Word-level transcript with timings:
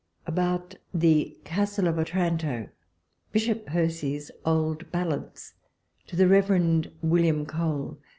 ABOUT 0.25 0.77
THE 0.95 1.37
"CASTLE 1.43 1.87
OF 1.87 1.99
OTIiANTO^ 1.99 2.69
BISHOP 3.33 3.67
PERCY'S 3.67 4.31
OLD 4.43 4.91
BALLADS. 4.91 5.53
To 6.07 6.15
THE 6.15 6.27
Rev, 6.27 6.87
William 7.03 7.45
Cole. 7.45 7.99